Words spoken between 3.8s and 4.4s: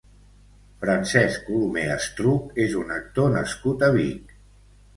a Vic.